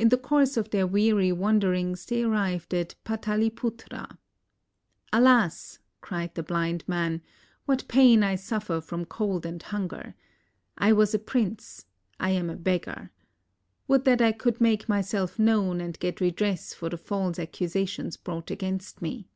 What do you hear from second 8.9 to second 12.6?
cold and hunger. I was a prince; I am a